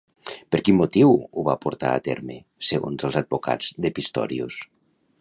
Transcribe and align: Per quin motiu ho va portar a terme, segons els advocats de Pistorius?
Per 0.53 0.59
quin 0.69 0.79
motiu 0.79 1.11
ho 1.19 1.43
va 1.49 1.55
portar 1.67 1.93
a 1.97 2.01
terme, 2.09 2.39
segons 2.73 3.09
els 3.11 3.23
advocats 3.25 3.73
de 3.85 3.97
Pistorius? 4.01 4.63